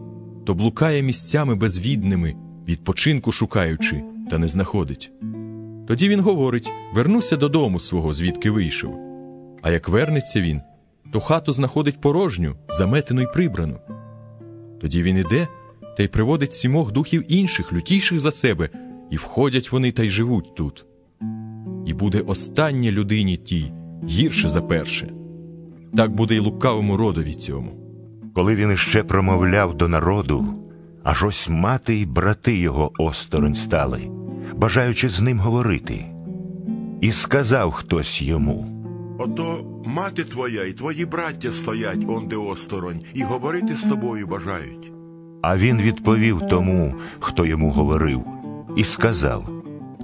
[0.45, 2.36] то блукає місцями безвідними,
[2.68, 5.12] відпочинку шукаючи, та не знаходить.
[5.88, 8.95] Тоді він говорить: вернуся додому свого, звідки вийшов.
[9.62, 10.62] А як вернеться він,
[11.12, 13.78] то хату знаходить порожню, заметену й прибрану.
[14.82, 15.47] Тоді він іде
[15.97, 18.70] та й приводить сімох духів інших, лютіших за себе,
[19.12, 20.86] і входять вони та й живуть тут.
[21.86, 23.72] І буде останнє людині тій
[24.08, 25.14] гірше за перше.
[25.98, 27.72] Так буде й лукавому родові цьому.
[28.36, 30.46] Коли він іще промовляв до народу,
[31.04, 34.02] аж ось мати й брати його осторонь стали,
[34.56, 36.06] бажаючи з ним говорити.
[37.02, 38.68] І сказав хтось йому.
[39.20, 44.91] Ото мати твоя і твої браття стоять онде осторонь і говорити з тобою бажають.
[45.41, 48.22] А він відповів тому, хто йому говорив,
[48.76, 49.50] і сказав,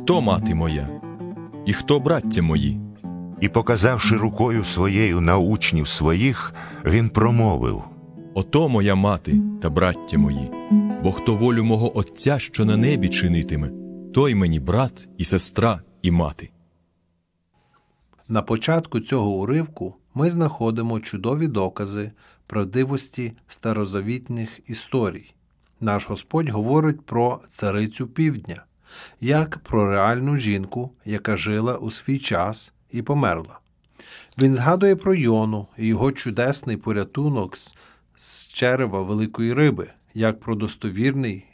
[0.02, 0.90] Хто мати моя?
[1.66, 2.81] І хто браття мої?
[3.42, 6.54] І, показавши рукою своєю на учнів своїх,
[6.86, 7.84] він промовив.
[8.34, 10.52] Ото моя мати та браття мої.
[11.04, 13.72] Бо хто волю мого Отця, що на небі чинитиме,
[14.14, 16.50] той мені брат і сестра і мати.
[18.28, 22.12] На початку цього уривку ми знаходимо чудові докази
[22.48, 25.34] правдивості старозавітних історій.
[25.80, 28.64] Наш Господь говорить про царицю півдня,
[29.22, 33.60] як про реальну жінку, яка жила у свій час і померла.
[34.38, 37.58] Він згадує про Йону і його чудесний порятунок
[38.16, 41.46] з, черева великої риби, як про достовірний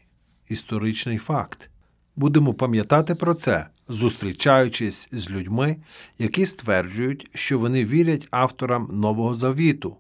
[0.50, 1.70] історичний факт.
[2.16, 5.78] Будемо пам'ятати про це, зустрічаючись з людьми,
[6.20, 9.98] які стверджують, що вони вірять авторам Нового Завіту,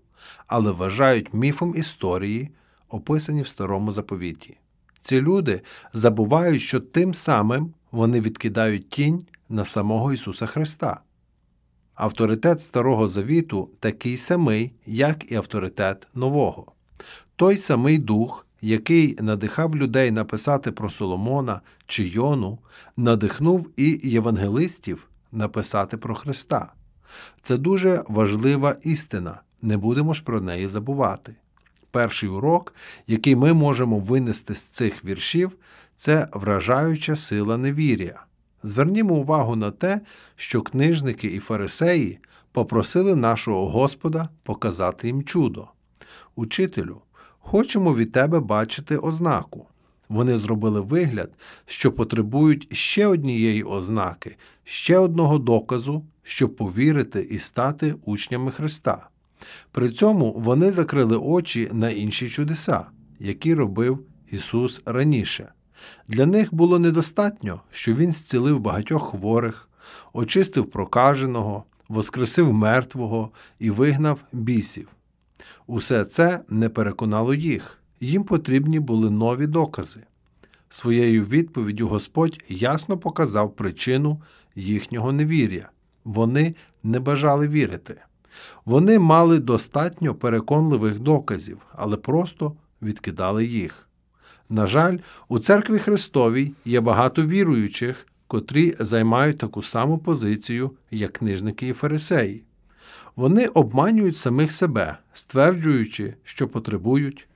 [0.47, 2.49] але вважають міфом історії,
[2.89, 4.57] описані в Старому Заповіті.
[5.01, 5.61] Ці люди
[5.93, 10.99] забувають, що тим самим вони відкидають тінь на самого Ісуса Христа.
[11.97, 16.71] Авторитет Старого Завіту такий самий, як і авторитет Нового.
[17.35, 22.59] Той самий дух, який надихав людей написати про Соломона чи Йону,
[22.97, 26.73] надихнув і євангелистів написати про Христа.
[27.41, 31.35] Це дуже важлива істина, не будемо ж про неї забувати.
[31.91, 32.73] Перший урок,
[33.07, 35.51] який ми можемо винести з цих віршів,
[35.95, 38.26] це вражаюча сила невір'я.
[38.67, 40.01] Звернімо увагу на те,
[40.35, 42.19] що книжники і фарисеї
[42.51, 45.67] попросили нашого Господа показати їм чудо.
[46.35, 47.01] Учителю,
[47.39, 49.65] хочемо від тебе бачити ознаку.
[50.09, 51.31] Вони зробили вигляд,
[51.65, 59.09] що потребують ще однієї ознаки, ще одного доказу, щоб повірити і стати учнями Христа.
[59.71, 62.85] При цьому вони закрили очі на інші чудеса,
[63.19, 63.99] які робив
[64.31, 65.51] Ісус раніше.
[66.07, 69.69] Для них було недостатньо, що Він зцілив багатьох хворих,
[70.13, 74.87] очистив прокаженого, воскресив мертвого і вигнав бісів.
[75.67, 80.03] Усе це не переконало їх, їм потрібні були нові докази.
[80.69, 84.21] Своєю відповіддю Господь ясно показав причину
[84.55, 85.69] їхнього невір'я
[86.07, 88.01] вони не бажали вірити.
[88.65, 93.86] Вони мали достатньо переконливих доказів, але просто відкидали їх.
[94.49, 101.67] На жаль, у церкві Христовій є багато віруючих, котрі займають таку саму позицію, як книжники
[101.67, 102.43] і фарисеї.
[103.15, 107.27] Вони обманюють самих себе, стверджуючи, що потребують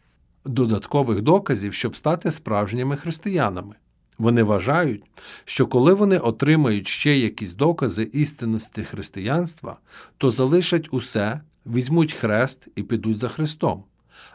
[0.45, 3.76] додаткових доказів, щоб стати справжніми християнами.
[4.18, 5.03] Вони вважають,
[5.45, 9.78] що коли вони отримають ще якісь докази істинності християнства,
[10.18, 13.84] то залишать усе, візьмуть хрест і підуть за Христом.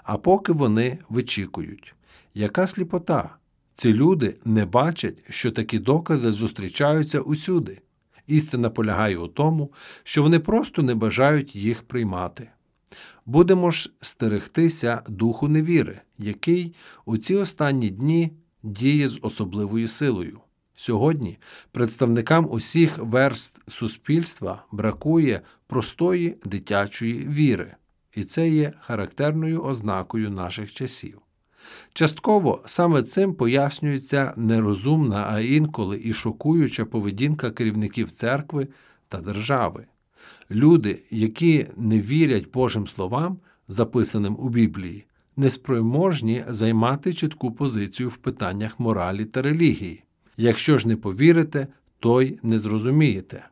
[0.02, 1.95] А поки вони вичікують.
[2.38, 3.36] Яка сліпота?
[3.74, 7.80] Ці люди не бачать, що такі докази зустрічаються усюди.
[8.26, 9.72] Істина полягає у тому,
[10.02, 12.50] що вони просто не бажають їх приймати.
[13.26, 16.74] Будемо ж стерегтися духу невіри, який
[17.04, 18.32] у ці останні дні
[18.62, 20.40] діє з особливою силою.
[20.74, 21.38] Сьогодні
[21.72, 27.74] представникам усіх верст суспільства бракує простої дитячої віри,
[28.14, 31.20] і це є характерною ознакою наших часів.
[31.92, 38.68] Частково саме цим пояснюється нерозумна, а інколи і шокуюча поведінка керівників церкви
[39.08, 39.86] та держави.
[40.50, 43.38] Люди, які не вірять Божим словам,
[43.68, 45.06] записаним у Біблії,
[45.36, 50.04] неспроможні займати чітку позицію в питаннях моралі та релігії.
[50.36, 51.66] Якщо ж не повірите,
[52.00, 53.48] то й не зрозумієте.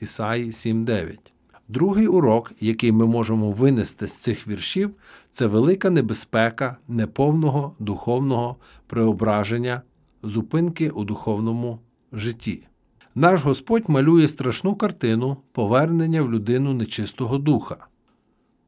[0.00, 1.35] Ісаї 7.9
[1.68, 4.90] Другий урок, який ми можемо винести з цих віршів,
[5.30, 8.56] це велика небезпека неповного духовного
[8.86, 9.82] преображення,
[10.22, 11.78] зупинки у духовному
[12.12, 12.68] житті.
[13.14, 17.86] Наш Господь малює страшну картину повернення в людину нечистого духа.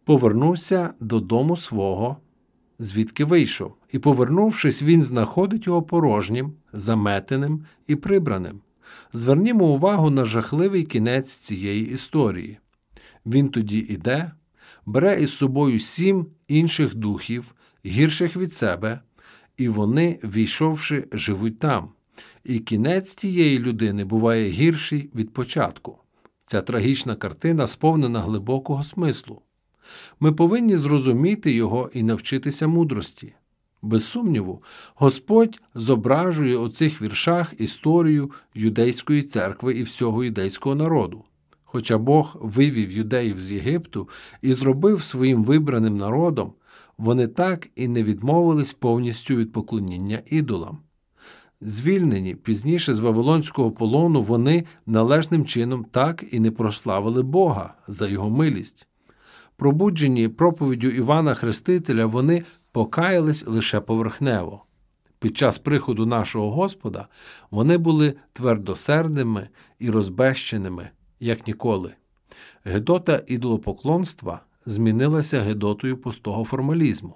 [0.04, 2.16] Повернувся додому свого,
[2.78, 8.60] звідки вийшов, і, повернувшись, він знаходить його порожнім, заметеним і прибраним.
[9.12, 12.58] Звернімо увагу на жахливий кінець цієї історії.
[13.28, 14.32] Він тоді іде,
[14.86, 17.54] бере із собою сім інших духів,
[17.86, 19.00] гірших від себе,
[19.56, 21.88] і вони, війшовши, живуть там.
[22.44, 25.98] І кінець тієї людини буває гірший від початку.
[26.44, 29.42] Ця трагічна картина сповнена глибокого смислу.
[30.20, 33.34] Ми повинні зрозуміти його і навчитися мудрості.
[33.82, 34.62] Без сумніву,
[34.94, 41.24] Господь зображує у цих віршах історію юдейської церкви і всього юдейського народу.
[41.70, 44.08] Хоча Бог вивів юдеїв з Єгипту
[44.42, 46.52] і зробив своїм вибраним народом,
[46.98, 50.78] вони так і не відмовились повністю від поклоніння ідолам.
[51.60, 58.30] Звільнені пізніше з Вавилонського полону, вони належним чином так і не прославили Бога за його
[58.30, 58.88] милість.
[59.56, 64.64] Пробуджені проповіддю Івана Хрестителя, вони покаялись лише поверхнево.
[65.18, 67.08] Під час приходу нашого Господа
[67.50, 69.48] вони були твердосердними
[69.78, 70.90] і розбещеними,
[71.20, 71.94] як ніколи.
[72.64, 77.14] Гедота ідолопоклонства змінилася гедотою пустого формалізму.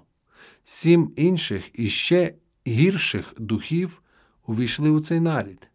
[0.63, 2.33] Сім інших і ще
[2.67, 4.01] гірших духів
[4.47, 5.69] увійшли у цей нарід.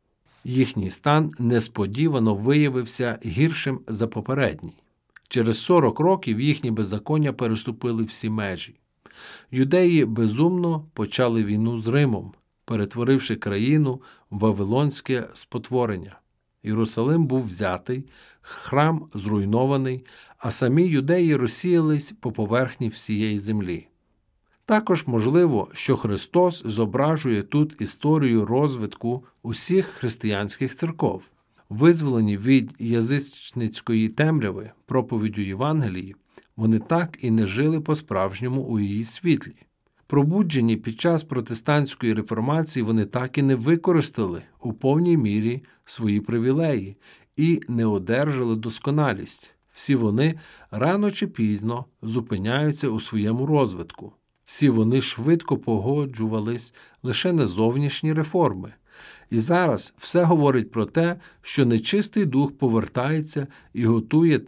[0.44, 4.72] Їхній стан несподівано виявився гіршим за попередній.
[5.28, 8.74] Через 40 років їхні беззаконня переступили всі межі.
[9.50, 12.32] Юдеї безумно почали війну з Римом,
[12.64, 16.18] перетворивши країну в Вавилонське спотворення.
[16.62, 18.04] Єрусалим був взятий,
[18.40, 20.04] храм зруйнований,
[20.38, 23.88] а самі юдеї розсіялись по поверхні всієї землі.
[24.64, 31.22] Також можливо, що Христос зображує тут історію розвитку усіх християнських церков,
[31.68, 36.16] визволені від язичницької темряви проповіддю Євангелії,
[36.56, 39.67] вони так і не жили по-справжньому у її світлі.
[40.08, 46.96] Пробуджені під час протестантської реформації вони так і не використали у повній мірі свої привілеї
[47.36, 49.50] і не одержали досконалість.
[49.74, 50.38] Всі вони
[50.70, 54.12] рано чи пізно зупиняються у своєму розвитку.
[54.44, 58.72] Всі вони швидко погоджувались лише на зовнішні реформи.
[59.30, 64.40] І зараз все говорить про те, що нечистий дух повертається і готує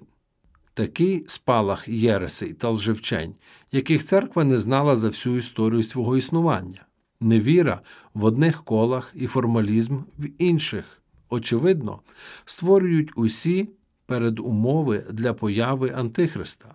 [0.75, 3.35] такий спалах єресей та лжевчень,
[3.73, 6.87] яких церква не знала за всю історію свого існування,
[7.21, 7.81] невіра
[8.15, 12.01] в одних колах і формалізм в інших, очевидно,
[12.45, 13.69] створюють усі
[14.07, 16.75] передумови для появи Антихриста.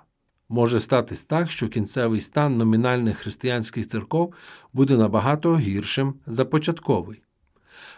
[0.50, 4.34] Може статись так, що кінцевий стан номінальних християнських церков
[4.74, 7.22] буде набагато гіршим за початковий.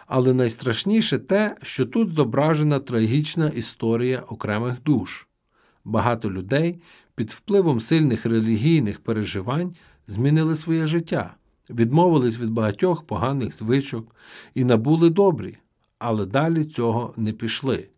[0.06, 5.27] Але найстрашніше те, що тут зображена трагічна історія окремих душ.
[5.88, 6.80] Багато людей
[7.14, 9.74] під впливом сильних релігійних переживань
[10.06, 11.34] змінили своє життя,
[11.70, 14.14] відмовились від багатьох поганих звичок
[14.54, 15.58] і набули добрі,
[15.98, 17.88] але далі цього не пішли.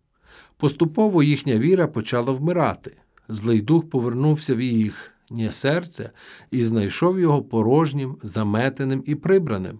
[0.57, 2.97] Поступово їхня віра почала вмирати.
[3.28, 6.11] Злий дух повернувся в їхнє серце
[6.51, 9.78] і знайшов його порожнім, заметеним і прибраним.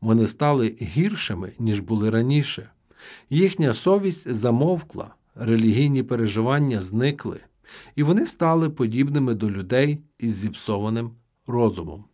[0.00, 2.70] Вони стали гіршими, ніж були раніше.
[3.30, 7.40] Їхня совість замовкла, релігійні переживання зникли,
[7.96, 11.10] і вони стали подібними до людей із зіпсованим
[11.46, 12.04] розумом.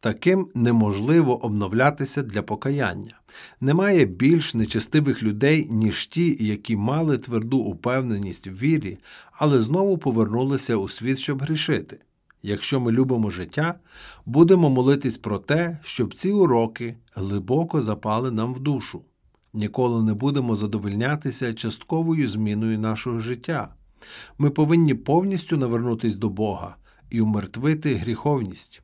[0.00, 3.20] Таким неможливо обновлятися для покаяння.
[3.60, 8.98] Немає більш нечестивих людей, ніж ті, які мали тверду упевненість в вірі,
[9.32, 11.98] але знову повернулися у світ, щоб грішити.
[12.42, 13.74] Якщо ми любимо життя,
[14.26, 19.02] будемо молитись про те, щоб ці уроки глибоко запали нам в душу.
[19.56, 23.74] Ніколи не будемо задовольнятися частковою зміною нашого життя.
[24.38, 26.76] Ми повинні повністю навернутися до Бога
[27.10, 28.82] і умертвити гріховність.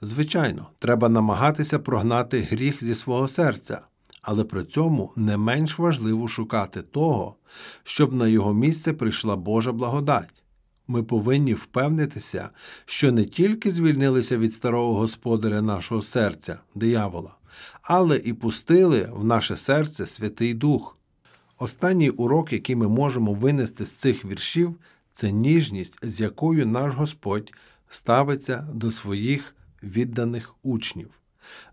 [0.00, 3.80] Звичайно, треба намагатися прогнати гріх зі свого серця,
[4.22, 7.36] але при цьому не менш важливо шукати того,
[7.82, 10.44] щоб на його місце прийшла Божа благодать.
[10.88, 12.50] Ми повинні впевнитися,
[12.84, 17.36] що не тільки звільнилися від старого господаря нашого серця, диявола,
[17.82, 20.98] але і пустили в наше серце Святий Дух.
[21.58, 24.76] Останній урок, який ми можемо винести з цих віршів,
[25.12, 27.52] це ніжність, з якою наш Господь
[27.88, 31.10] ставиться до своїх відданих учнів.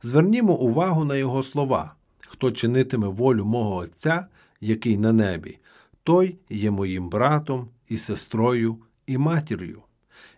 [0.01, 1.95] Звернімо увагу на його слова
[2.32, 4.27] хто чинитиме волю мого Отця,
[4.61, 5.59] який на небі,
[6.03, 8.77] той є моїм братом і сестрою
[9.07, 9.82] і матір'ю.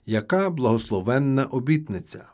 [0.06, 2.33] Яка благословенна обітниця!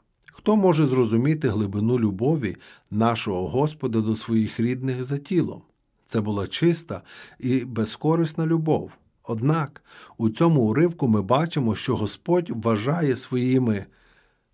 [0.50, 2.56] Хто може зрозуміти глибину любові
[2.92, 5.62] нашого Господа до своїх рідних за тілом?
[6.06, 7.02] Це була чиста
[7.40, 8.92] і безкорисна любов.
[9.24, 9.84] Однак
[10.18, 13.86] у цьому уривку ми бачимо, що Господь вважає своїми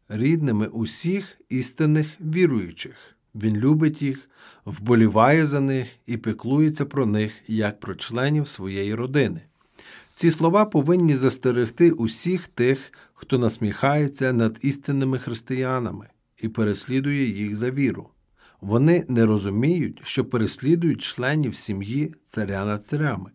[0.09, 2.95] рідними усіх істинних віруючих.
[3.35, 4.29] Він любить їх,
[4.65, 9.41] вболіває за них і піклується про них як про членів своєї родини.
[10.15, 12.93] Ці слова повинні застерегти усіх тих,
[13.25, 16.07] хто насміхається над істинними християнами
[16.37, 18.09] і переслідує їх за віру.
[18.61, 23.31] Вони не розуміють, що переслідують членів сім'ї царя над царями.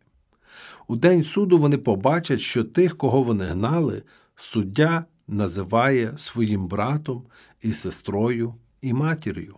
[0.88, 4.03] У день суду вони побачать, що тих, кого вони гнали,
[4.36, 7.22] суддя називає своїм братом
[7.62, 9.57] і сестрою і матір'ю.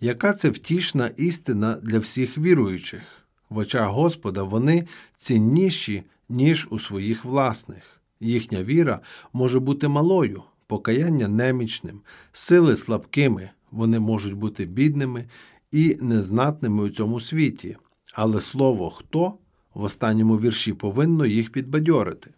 [0.00, 3.02] Яка це втішна істина для всіх віруючих?
[3.48, 7.95] В очах Господа вони цінніші, ніж у своїх власних.
[8.20, 9.00] Їхня віра
[9.32, 12.00] може бути малою, покаяння немічним,
[12.32, 15.24] сили слабкими, вони можуть бути бідними
[15.72, 17.76] і незнатними у цьому світі.
[18.14, 19.34] Але слово хто
[19.74, 22.30] в останньому вірші повинно їх підбадьорити.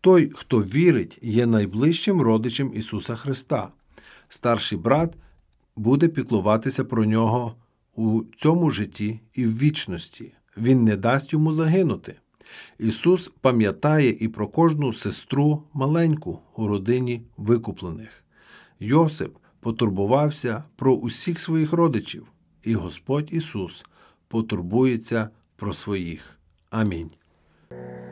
[0.00, 3.68] Той, хто вірить, є найближчим родичем Ісуса Христа.
[4.28, 5.16] Старший брат
[5.76, 7.54] буде піклуватися про нього
[7.96, 10.34] у цьому житті і в вічності.
[10.56, 12.14] Він не дасть йому загинути.
[12.78, 18.24] Ісус пам'ятає і про кожну сестру маленьку у родині викуплених.
[18.80, 22.32] Йосип потурбувався про усіх своїх родичів,
[22.62, 23.84] і Господь Ісус
[24.28, 26.38] потурбується про своїх.
[26.70, 27.10] Амінь.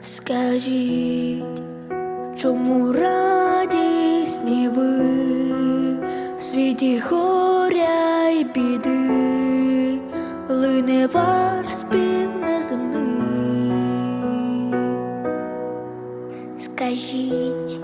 [0.00, 1.44] Скажіть,
[2.42, 5.00] чому радісні ви
[6.36, 10.00] в світі горя й біди,
[10.48, 13.09] лине ваш спів неземний.
[16.80, 17.78] Скажіть,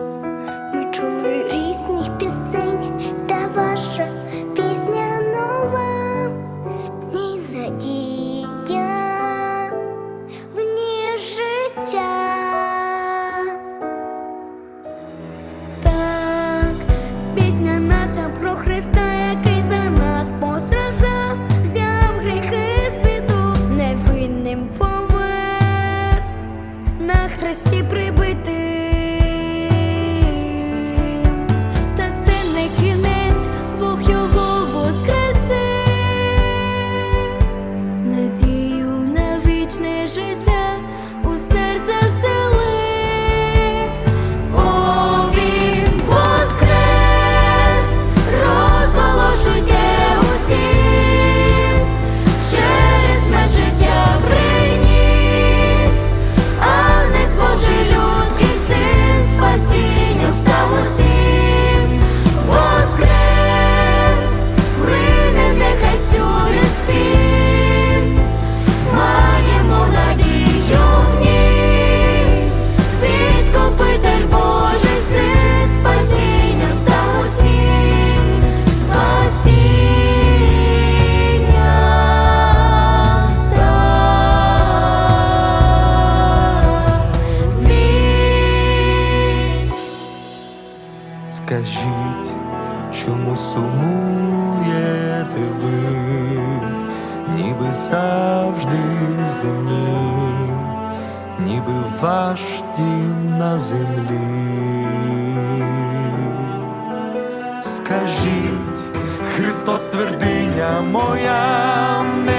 [109.67, 112.36] Христос твердиня моя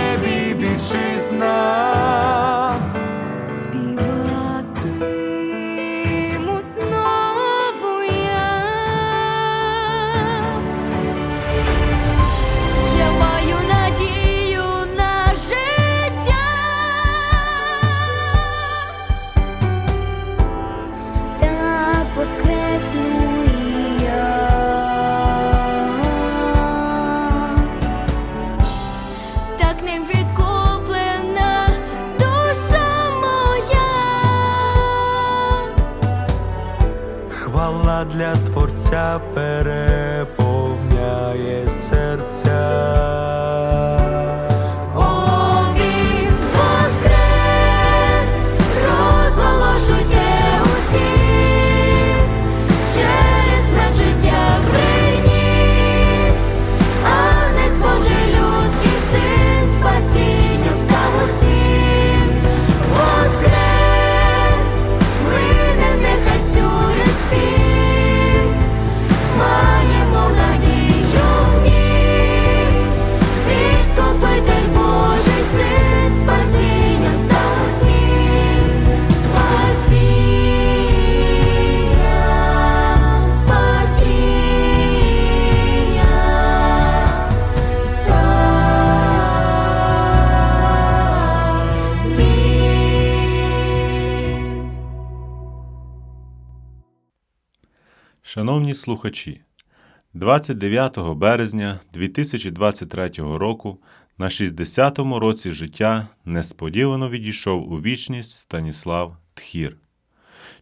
[38.88, 39.19] Творця
[98.38, 99.41] Шановні слухачі,
[100.13, 103.79] 29 березня 2023 року
[104.17, 109.77] на 60-му році життя несподівано відійшов у вічність Станіслав Тхір.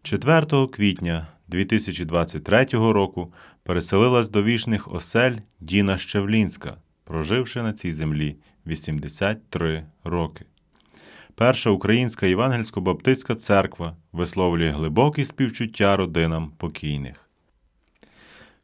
[0.02, 8.36] 4 квітня 2023 року переселилась до вічних осель Діна Щевлінська, проживши на цій землі
[8.68, 10.46] 83 роки.
[11.36, 17.25] Перша українська євангельсько-баптистська церква висловлює глибокі співчуття родинам покійних.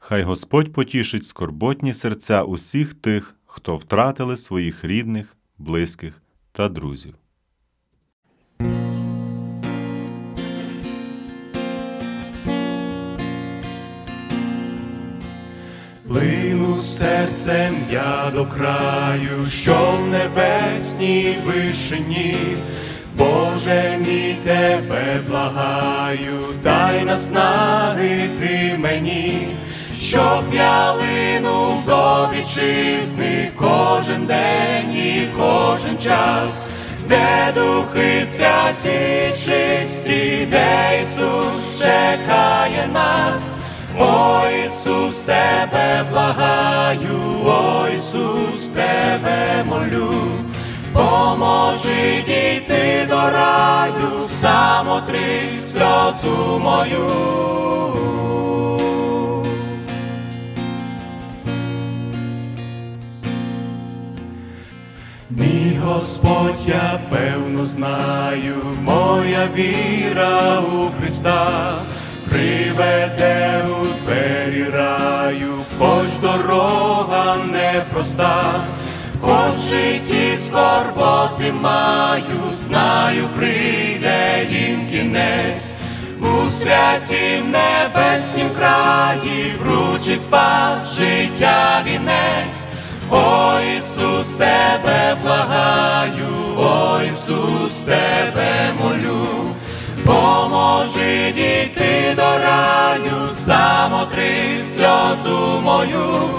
[0.04, 6.22] Хай Господь потішить скорботні серця усіх тих, хто втратили своїх рідних, близьких
[6.52, 7.14] та друзів.
[16.06, 22.38] Лину серцем я до краю, що в небесній вишині.
[23.18, 29.47] Боже мій тебе благаю, дай наснаги ти мені,
[30.12, 36.68] щоб я линув до вітчизни кожен день і кожен час,
[37.07, 43.53] де духи святі чисті, де Ісус чекає нас.
[43.99, 50.14] О Ісус, тебе благаю, о Ісус, тебе молю,
[50.93, 55.20] поможи дійти до раю, самотри
[55.68, 57.51] сльозу мою.
[65.84, 71.74] Господь, я певно знаю, моя віра у Христа
[72.30, 78.64] приведе у двері раю, хоч дорога непроста,
[79.22, 85.74] хоч в житті скорботи маю, знаю, прийде їм кінець.
[86.20, 92.61] У святім небеснім краї вручить спас життя вінець.
[93.12, 99.28] О Ісус, тебе благаю, о Ісус, тебе молю,
[100.05, 106.30] поможи дійти до раю, самотри сльозу мою,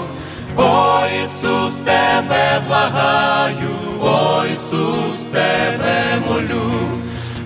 [0.57, 6.73] о Ісус, тебе благаю, о Ісус, тебе молю,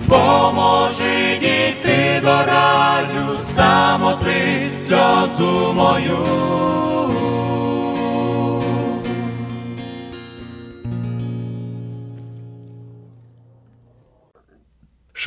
[0.08, 6.58] поможи дійти до раю, самотри сльозу мою.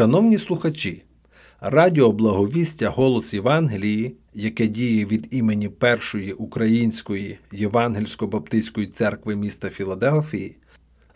[0.01, 1.03] Шановні слухачі,
[1.59, 10.57] Радіо Благовістя Голос Євангелії, яке діє від імені Першої Української Євангельсько-Баптистської церкви міста Філадельфії,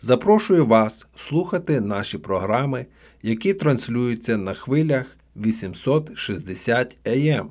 [0.00, 2.86] запрошує вас слухати наші програми,
[3.22, 5.06] які транслюються на хвилях
[5.36, 7.50] 860 АМ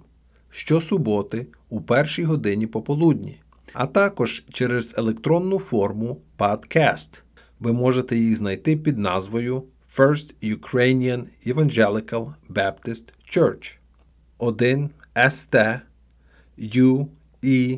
[0.49, 3.39] щосуботи у першій годині пополудні,
[3.73, 7.21] а також через електронну форму Podcast.
[7.59, 9.63] Ви можете її знайти під назвою
[9.95, 13.77] First Ukrainian Evangelical Baptist Church
[14.39, 15.81] 1 ST
[16.59, 17.73] UEBC.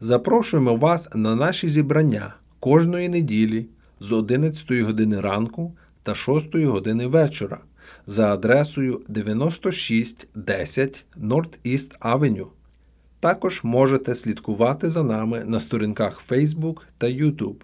[0.00, 3.66] Запрошуємо вас на наші зібрання кожної неділі
[4.00, 7.60] з 11 години ранку та 6 години вечора
[8.06, 12.48] за адресою 9610 North East Avenue.
[13.20, 17.56] Також можете слідкувати за нами на сторінках Facebook та YouTube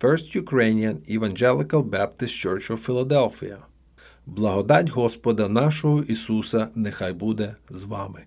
[0.00, 3.58] First Ukrainian Evangelical Baptist Church of Philadelphia.
[4.26, 8.24] Благодать Господа нашого Ісуса нехай буде з вами.